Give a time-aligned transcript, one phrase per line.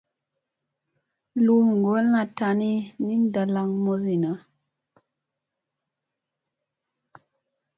[1.45, 2.71] Luu ngolla tani
[3.03, 4.31] ni ndalanga musinna.